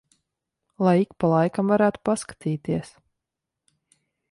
[0.87, 2.91] Lai ik pa laikam varētu paskatīties.